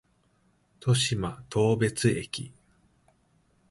[0.79, 2.51] 渡島当別駅